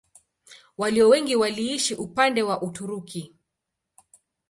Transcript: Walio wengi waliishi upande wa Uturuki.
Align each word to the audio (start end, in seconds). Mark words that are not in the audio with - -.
Walio 0.77 1.09
wengi 1.09 1.35
waliishi 1.35 1.95
upande 1.95 2.43
wa 2.43 2.61
Uturuki. 2.61 3.35